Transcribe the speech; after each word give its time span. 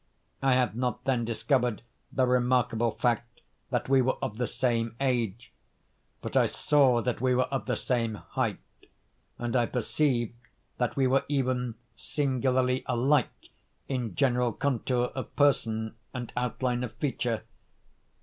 I 0.41 0.53
had 0.53 0.75
not 0.75 1.03
then 1.03 1.23
discovered 1.25 1.83
the 2.11 2.25
remarkable 2.25 2.89
fact 2.89 3.41
that 3.69 3.87
we 3.87 4.01
were 4.01 4.17
of 4.19 4.37
the 4.37 4.47
same 4.47 4.95
age; 4.99 5.51
but 6.23 6.35
I 6.35 6.47
saw 6.47 7.03
that 7.03 7.21
we 7.21 7.35
were 7.35 7.43
of 7.53 7.67
the 7.67 7.75
same 7.75 8.15
height, 8.15 8.57
and 9.37 9.55
I 9.55 9.67
perceived 9.67 10.33
that 10.79 10.95
we 10.95 11.05
were 11.05 11.23
even 11.27 11.75
singularly 11.95 12.81
alike 12.87 13.49
in 13.87 14.15
general 14.15 14.53
contour 14.53 15.11
of 15.13 15.35
person 15.35 15.93
and 16.15 16.33
outline 16.35 16.83
of 16.83 16.93
feature. 16.95 17.43